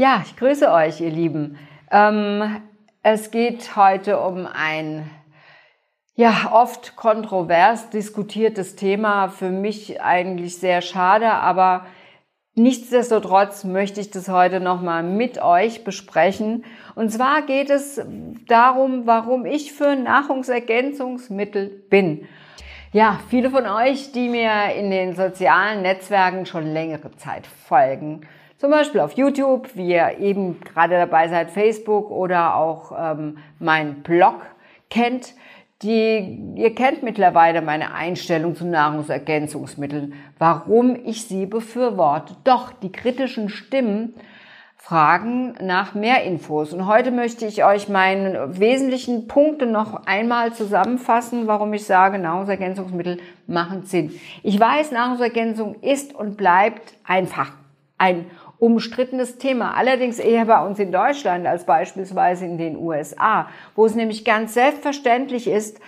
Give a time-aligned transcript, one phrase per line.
[0.00, 1.58] Ja, ich grüße euch, ihr Lieben.
[1.90, 2.62] Ähm,
[3.02, 5.10] es geht heute um ein
[6.14, 9.26] ja oft kontrovers diskutiertes Thema.
[9.28, 11.84] Für mich eigentlich sehr schade, aber
[12.54, 16.64] nichtsdestotrotz möchte ich das heute noch mal mit euch besprechen.
[16.94, 18.00] Und zwar geht es
[18.46, 22.28] darum, warum ich für Nahrungsergänzungsmittel bin.
[22.92, 28.28] Ja, viele von euch, die mir in den sozialen Netzwerken schon längere Zeit folgen,
[28.58, 34.02] zum Beispiel auf YouTube, wie ihr eben gerade dabei seid, Facebook oder auch ähm, mein
[34.02, 34.46] Blog
[34.90, 35.34] kennt.
[35.82, 42.34] Die, ihr kennt mittlerweile meine Einstellung zu Nahrungsergänzungsmitteln, warum ich sie befürworte.
[42.42, 44.14] Doch die kritischen Stimmen
[44.76, 46.72] fragen nach mehr Infos.
[46.72, 53.18] Und heute möchte ich euch meine wesentlichen Punkte noch einmal zusammenfassen, warum ich sage, Nahrungsergänzungsmittel
[53.46, 54.18] machen Sinn.
[54.42, 57.52] Ich weiß, Nahrungsergänzung ist und bleibt einfach
[57.98, 58.26] ein
[58.58, 59.74] umstrittenes Thema.
[59.74, 64.54] Allerdings eher bei uns in Deutschland als beispielsweise in den USA, wo es nämlich ganz
[64.54, 65.80] selbstverständlich ist,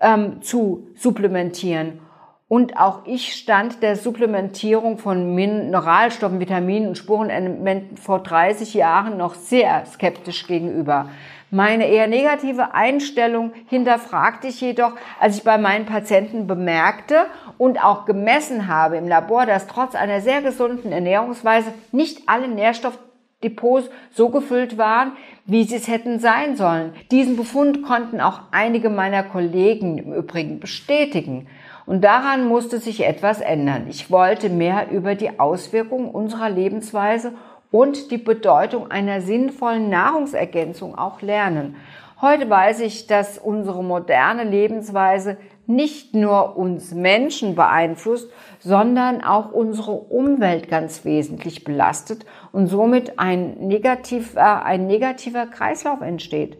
[0.00, 2.00] ähm, zu supplementieren.
[2.48, 9.34] Und auch ich stand der Supplementierung von Mineralstoffen, Vitaminen und Spurenelementen vor 30 Jahren noch
[9.34, 11.10] sehr skeptisch gegenüber.
[11.50, 17.24] Meine eher negative Einstellung hinterfragte ich jedoch, als ich bei meinen Patienten bemerkte
[17.56, 23.88] und auch gemessen habe im Labor, dass trotz einer sehr gesunden Ernährungsweise nicht alle Nährstoffdepots
[24.10, 25.12] so gefüllt waren,
[25.46, 26.92] wie sie es hätten sein sollen.
[27.10, 31.46] Diesen Befund konnten auch einige meiner Kollegen im Übrigen bestätigen.
[31.86, 33.86] Und daran musste sich etwas ändern.
[33.88, 37.32] Ich wollte mehr über die Auswirkungen unserer Lebensweise
[37.70, 41.76] und die Bedeutung einer sinnvollen Nahrungsergänzung auch lernen.
[42.20, 49.92] Heute weiß ich, dass unsere moderne Lebensweise nicht nur uns Menschen beeinflusst, sondern auch unsere
[49.92, 56.58] Umwelt ganz wesentlich belastet und somit ein negativer, ein negativer Kreislauf entsteht.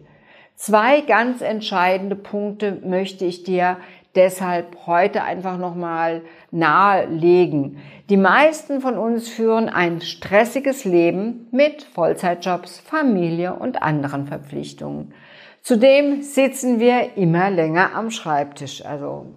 [0.55, 3.77] Zwei ganz entscheidende Punkte möchte ich dir
[4.15, 7.77] deshalb heute einfach nochmal nahelegen.
[8.09, 15.13] Die meisten von uns führen ein stressiges Leben mit Vollzeitjobs, Familie und anderen Verpflichtungen.
[15.61, 19.27] Zudem sitzen wir immer länger am Schreibtisch, also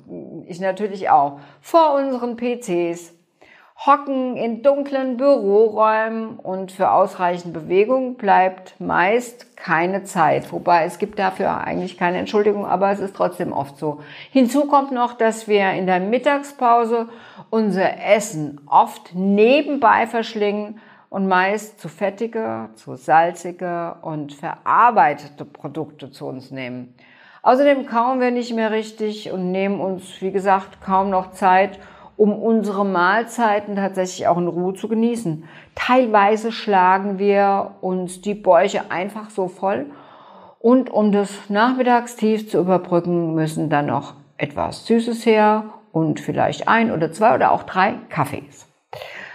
[0.46, 3.12] ich natürlich auch, vor unseren PCs,
[3.84, 10.52] hocken in dunklen Büroräumen und für ausreichend Bewegung bleibt meist keine Zeit.
[10.52, 14.00] Wobei es gibt dafür eigentlich keine Entschuldigung, aber es ist trotzdem oft so.
[14.30, 17.08] Hinzu kommt noch, dass wir in der Mittagspause
[17.50, 26.26] unser Essen oft nebenbei verschlingen und meist zu fettige, zu salzige und verarbeitete Produkte zu
[26.26, 26.94] uns nehmen.
[27.42, 31.80] Außerdem kauen wir nicht mehr richtig und nehmen uns, wie gesagt, kaum noch Zeit,
[32.16, 35.44] um unsere Mahlzeiten tatsächlich auch in Ruhe zu genießen.
[35.74, 39.86] Teilweise schlagen wir uns die Bäuche einfach so voll
[40.62, 46.92] und um das Nachmittagstief zu überbrücken, müssen dann noch etwas Süßes her und vielleicht ein
[46.92, 48.68] oder zwei oder auch drei Kaffees.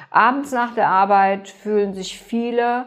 [0.09, 2.85] Abends nach der Arbeit fühlen sich viele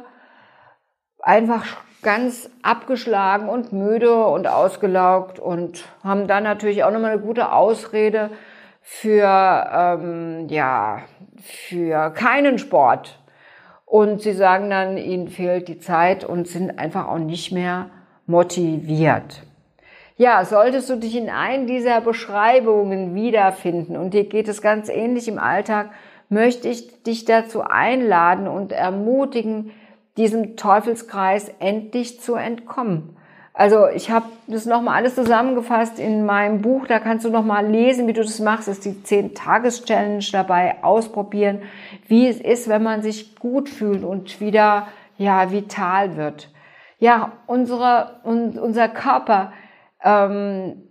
[1.21, 1.67] einfach
[2.03, 8.31] ganz abgeschlagen und müde und ausgelaugt und haben dann natürlich auch nochmal eine gute Ausrede,
[8.81, 11.03] für, ähm, ja,
[11.43, 13.19] für keinen Sport.
[13.87, 17.91] Und sie sagen dann, ihnen fehlt die Zeit und sind einfach auch nicht mehr
[18.27, 19.43] motiviert.
[20.17, 25.27] Ja, solltest du dich in einen dieser Beschreibungen wiederfinden und dir geht es ganz ähnlich
[25.29, 25.91] im Alltag,
[26.29, 29.73] möchte ich dich dazu einladen und ermutigen,
[30.17, 33.17] diesem Teufelskreis endlich zu entkommen.
[33.53, 36.87] Also ich habe das nochmal alles zusammengefasst in meinem Buch.
[36.87, 38.69] Da kannst du nochmal lesen, wie du das machst.
[38.69, 40.83] Das ist die 10-Tages-Challenge dabei.
[40.83, 41.63] Ausprobieren,
[42.07, 44.87] wie es ist, wenn man sich gut fühlt und wieder
[45.19, 46.51] ja vital wird.
[46.99, 49.53] Ja, unsere, und unser Körper,
[50.03, 50.83] ähm,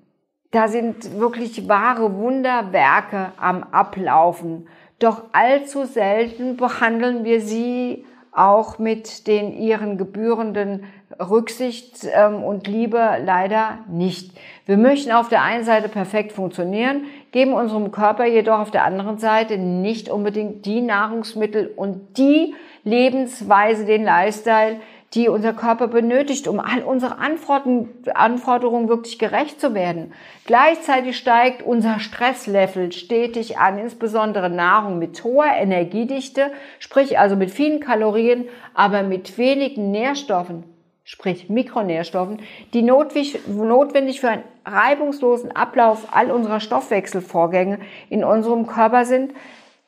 [0.52, 4.68] da sind wirklich wahre Wunderwerke am Ablaufen.
[4.98, 10.86] Doch allzu selten behandeln wir sie auch mit den ihren gebührenden
[11.20, 14.32] Rücksicht ähm, und Liebe leider nicht.
[14.66, 19.18] Wir möchten auf der einen Seite perfekt funktionieren, geben unserem Körper jedoch auf der anderen
[19.18, 22.54] Seite nicht unbedingt die Nahrungsmittel und die
[22.84, 24.78] Lebensweise, den Lifestyle,
[25.16, 30.14] die unser Körper benötigt, um all unsere Anforderungen wirklich gerecht zu werden.
[30.46, 37.80] Gleichzeitig steigt unser Stresslevel stetig an, insbesondere Nahrung mit hoher Energiedichte, sprich also mit vielen
[37.80, 38.46] Kalorien,
[38.76, 40.64] aber mit wenigen Nährstoffen,
[41.04, 42.42] sprich Mikronährstoffen,
[42.74, 47.80] die notwendig für einen reibungslosen Ablauf all unserer Stoffwechselvorgänge
[48.12, 49.34] in unserem Körper sind,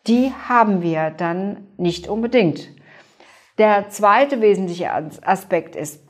[0.07, 2.69] die haben wir dann nicht unbedingt.
[3.61, 4.89] Der zweite wesentliche
[5.21, 6.03] Aspekt ist,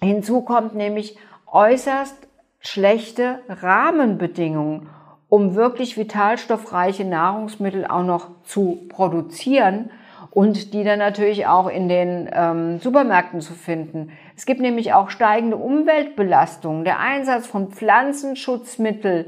[0.00, 2.26] hinzu kommt nämlich äußerst
[2.58, 4.88] schlechte Rahmenbedingungen,
[5.28, 9.92] um wirklich vitalstoffreiche Nahrungsmittel auch noch zu produzieren
[10.32, 14.10] und die dann natürlich auch in den ähm, Supermärkten zu finden.
[14.36, 16.82] Es gibt nämlich auch steigende Umweltbelastungen.
[16.82, 19.26] Der Einsatz von Pflanzenschutzmitteln,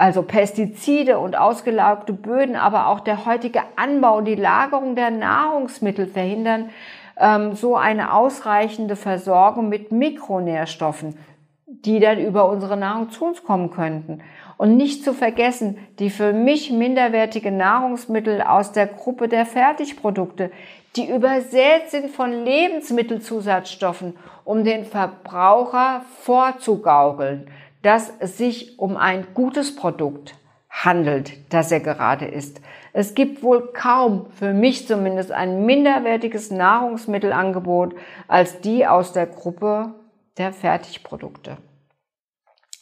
[0.00, 6.06] also Pestizide und ausgelaugte Böden, aber auch der heutige Anbau und die Lagerung der Nahrungsmittel
[6.06, 6.70] verhindern
[7.18, 11.18] ähm, so eine ausreichende Versorgung mit Mikronährstoffen,
[11.66, 14.22] die dann über unsere Nahrung zu uns kommen könnten.
[14.56, 20.50] Und nicht zu vergessen, die für mich minderwertige Nahrungsmittel aus der Gruppe der Fertigprodukte,
[20.96, 27.48] die übersät sind von Lebensmittelzusatzstoffen, um den Verbraucher vorzugaukeln,
[27.82, 30.34] dass es sich um ein gutes Produkt
[30.68, 32.60] handelt, das er gerade ist.
[32.92, 37.94] Es gibt wohl kaum, für mich zumindest, ein minderwertiges Nahrungsmittelangebot
[38.28, 39.94] als die aus der Gruppe
[40.38, 41.58] der Fertigprodukte.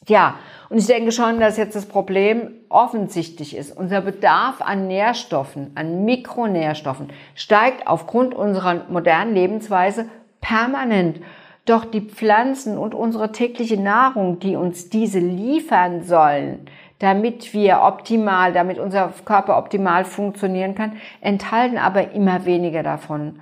[0.07, 0.37] Ja,
[0.71, 3.77] und ich denke schon, dass jetzt das Problem offensichtlich ist.
[3.77, 10.09] Unser Bedarf an Nährstoffen, an Mikronährstoffen steigt aufgrund unserer modernen Lebensweise
[10.41, 11.21] permanent.
[11.69, 16.67] Doch die Pflanzen und unsere tägliche Nahrung, die uns diese liefern sollen,
[16.99, 23.41] damit wir optimal, damit unser Körper optimal funktionieren kann, enthalten aber immer weniger davon.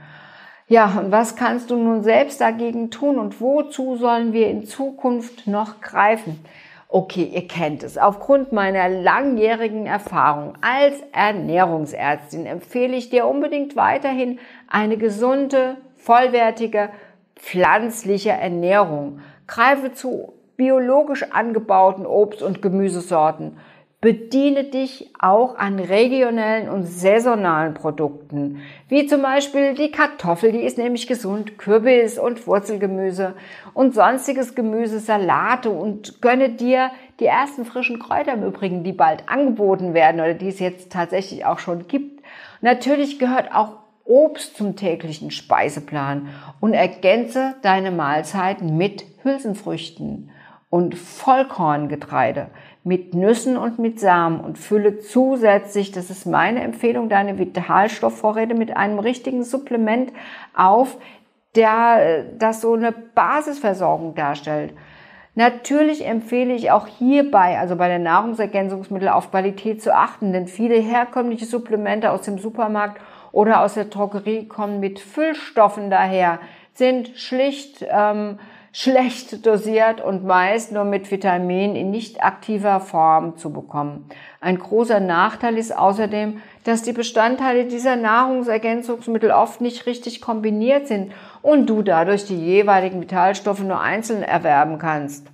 [0.66, 5.46] Ja, und was kannst du nun selbst dagegen tun und wozu sollen wir in Zukunft
[5.46, 6.44] noch greifen?
[6.88, 7.96] Okay, ihr kennt es.
[7.96, 16.88] Aufgrund meiner langjährigen Erfahrung als Ernährungsärztin empfehle ich dir unbedingt weiterhin eine gesunde, vollwertige,
[17.36, 19.20] pflanzliche Ernährung.
[19.46, 23.58] Greife zu biologisch angebauten Obst- und Gemüsesorten.
[24.00, 30.76] Bediene dich auch an regionellen und saisonalen Produkten, wie zum Beispiel die Kartoffel, die ist
[30.76, 33.34] nämlich gesund, Kürbis und Wurzelgemüse
[33.72, 36.90] und sonstiges Gemüse, Salate und gönne dir
[37.20, 41.46] die ersten frischen Kräuter im Übrigen, die bald angeboten werden oder die es jetzt tatsächlich
[41.46, 42.22] auch schon gibt.
[42.60, 46.28] Natürlich gehört auch Obst zum täglichen Speiseplan
[46.60, 50.30] und ergänze deine Mahlzeiten mit Hülsenfrüchten
[50.70, 52.48] und Vollkorngetreide
[52.86, 58.76] mit Nüssen und mit Samen und fülle zusätzlich, das ist meine Empfehlung, deine Vitalstoffvorräte mit
[58.76, 60.12] einem richtigen Supplement
[60.54, 60.96] auf,
[61.56, 64.72] der das so eine Basisversorgung darstellt.
[65.34, 70.76] Natürlich empfehle ich auch hierbei, also bei den Nahrungsergänzungsmitteln, auf Qualität zu achten, denn viele
[70.76, 73.00] herkömmliche Supplemente aus dem Supermarkt
[73.36, 76.40] oder aus der Drogerie kommen mit Füllstoffen daher,
[76.72, 78.38] sind schlicht ähm,
[78.72, 84.06] schlecht dosiert und meist nur mit Vitamin in nicht aktiver Form zu bekommen.
[84.42, 91.12] Ein großer Nachteil ist außerdem, dass die Bestandteile dieser Nahrungsergänzungsmittel oft nicht richtig kombiniert sind
[91.40, 95.26] und du dadurch die jeweiligen Vitalstoffe nur einzeln erwerben kannst.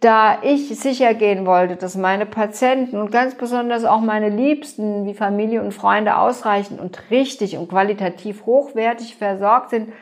[0.00, 5.14] Da ich sicher gehen wollte, dass meine Patienten und ganz besonders auch meine Liebsten wie
[5.14, 9.92] Familie und Freunde ausreichend und richtig und qualitativ hochwertig versorgt sind,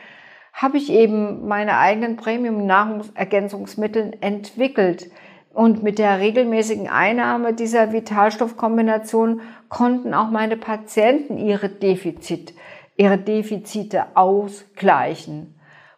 [0.53, 5.09] habe ich eben meine eigenen Premium-Nahrungsergänzungsmittel entwickelt.
[5.51, 12.53] Und mit der regelmäßigen Einnahme dieser Vitalstoffkombination konnten auch meine Patienten ihre Defizit,
[12.97, 15.56] ihre Defizite ausgleichen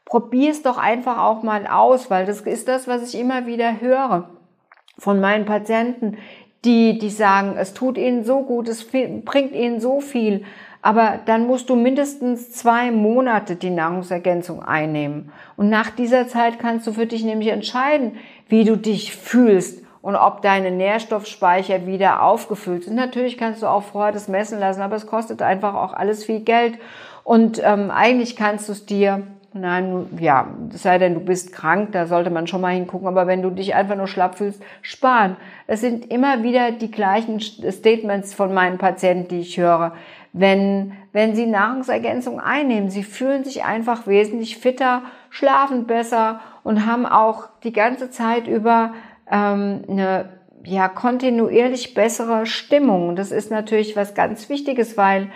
[0.10, 3.80] probier es doch einfach auch mal aus, weil das ist das, was ich immer wieder
[3.80, 4.30] höre
[4.98, 6.18] von meinen Patienten,
[6.66, 10.44] die, die sagen, es tut ihnen so gut, es bringt ihnen so viel,
[10.82, 15.32] aber dann musst du mindestens zwei Monate die Nahrungsergänzung einnehmen.
[15.56, 18.18] Und nach dieser Zeit kannst du für dich nämlich entscheiden,
[18.48, 22.96] wie du dich fühlst und ob deine Nährstoffspeicher wieder aufgefüllt sind.
[22.96, 26.40] Natürlich kannst du auch vorher das messen lassen, aber es kostet einfach auch alles viel
[26.40, 26.78] Geld.
[27.24, 32.06] Und ähm, eigentlich kannst du es dir Nein, ja, sei denn, du bist krank, da
[32.06, 33.08] sollte man schon mal hingucken.
[33.08, 35.38] Aber wenn du dich einfach nur schlapp fühlst, sparen.
[35.66, 39.94] Es sind immer wieder die gleichen Statements von meinen Patienten, die ich höre.
[40.34, 45.02] Wenn, wenn sie Nahrungsergänzung einnehmen, sie fühlen sich einfach wesentlich fitter,
[45.32, 48.94] schlafen besser und haben auch die ganze Zeit über
[49.32, 50.30] ähm, eine
[50.64, 53.16] ja kontinuierlich bessere Stimmung.
[53.16, 55.32] Das ist natürlich was ganz Wichtiges, weil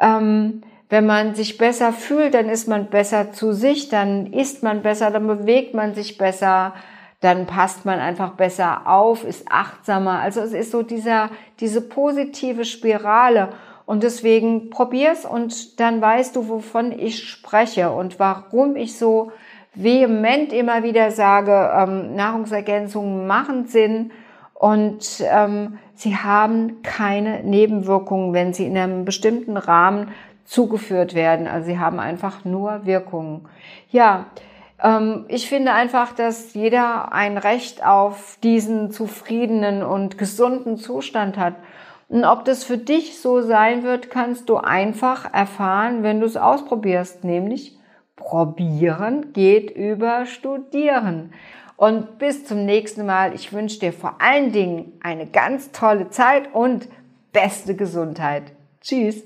[0.00, 4.82] ähm, wenn man sich besser fühlt, dann ist man besser zu sich, dann isst man
[4.82, 6.74] besser, dann bewegt man sich besser,
[7.20, 10.20] dann passt man einfach besser auf, ist achtsamer.
[10.20, 13.48] Also es ist so dieser, diese positive Spirale.
[13.86, 19.32] Und deswegen probier's und dann weißt du, wovon ich spreche und warum ich so
[19.74, 24.10] vehement immer wieder sage, ähm, Nahrungsergänzungen machen Sinn
[24.54, 30.08] und ähm, sie haben keine Nebenwirkungen, wenn sie in einem bestimmten Rahmen
[30.44, 31.46] zugeführt werden.
[31.46, 33.48] Also sie haben einfach nur Wirkungen.
[33.90, 34.26] Ja,
[34.82, 41.54] ähm, ich finde einfach, dass jeder ein Recht auf diesen zufriedenen und gesunden Zustand hat.
[42.08, 46.36] Und ob das für dich so sein wird, kannst du einfach erfahren, wenn du es
[46.36, 47.78] ausprobierst, nämlich
[48.16, 51.32] probieren geht über studieren.
[51.76, 53.34] Und bis zum nächsten Mal.
[53.34, 56.88] Ich wünsche dir vor allen Dingen eine ganz tolle Zeit und
[57.32, 58.44] beste Gesundheit.
[58.80, 59.24] Tschüss.